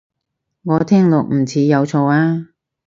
[0.63, 2.47] 我聽落唔似有錯啊